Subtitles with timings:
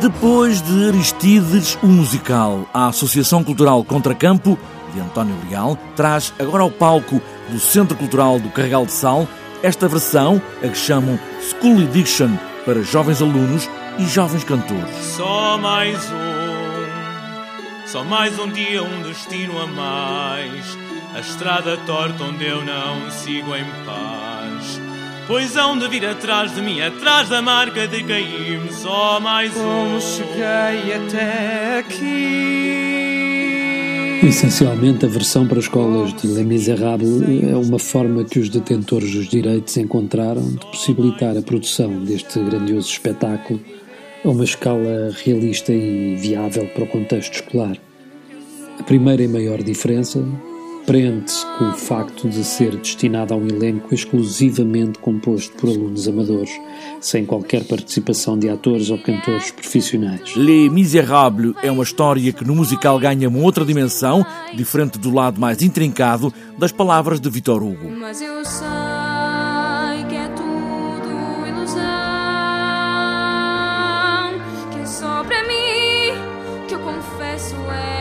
[0.00, 4.56] Depois de Aristides, o musical, a Associação Cultural Contracampo,
[4.94, 9.26] de António Leal, traz agora ao palco do Centro Cultural do Carregal de Sal
[9.60, 12.30] esta versão, a que chamam School Edition,
[12.64, 13.68] para jovens alunos
[13.98, 14.94] e jovens cantores.
[15.16, 20.78] Só mais um, só mais um dia, um destino a mais,
[21.12, 24.97] a estrada torta onde eu não sigo em paz.
[25.28, 29.62] Pois hão de vir atrás de mim, atrás da marca de cair-me só mais um.
[29.62, 32.78] Como cheguei até aqui.
[34.26, 39.28] Essencialmente, a versão para escolas de Les Miserables é uma forma que os detentores dos
[39.28, 43.60] direitos encontraram de possibilitar a produção deste grandioso espetáculo
[44.24, 47.76] a uma escala realista e viável para o contexto escolar.
[48.80, 50.24] A primeira e maior diferença
[50.88, 56.50] prende-se com o facto de ser destinado a um elenco exclusivamente composto por alunos amadores,
[56.98, 60.34] sem qualquer participação de atores ou cantores profissionais.
[60.34, 65.38] Les Miserables é uma história que no musical ganha uma outra dimensão, diferente do lado
[65.38, 67.90] mais intrincado das palavras de Victor Hugo.
[67.90, 68.64] Mas eu sei
[70.08, 71.82] que é tudo ilusão,
[74.72, 76.14] que é só para mim
[76.66, 77.56] que eu confesso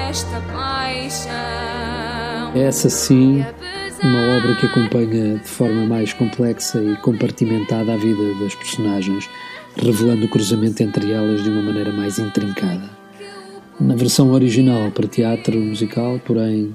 [0.09, 1.56] esta paixão.
[2.55, 3.43] Essa sim,
[4.03, 9.29] uma obra que acompanha de forma mais complexa e compartimentada a vida das personagens,
[9.75, 12.89] revelando o cruzamento entre elas de uma maneira mais intrincada.
[13.79, 16.73] Na versão original para teatro musical, porém,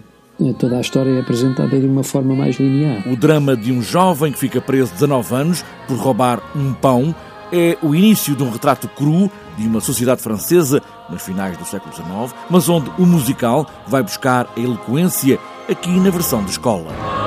[0.58, 3.08] toda a história é apresentada de uma forma mais linear.
[3.08, 7.14] O drama de um jovem que fica preso 19 anos por roubar um pão
[7.52, 11.92] é o início de um retrato cru de uma sociedade francesa nos finais do século
[11.94, 17.21] XIX, mas onde o musical vai buscar a eloquência aqui na versão de escola.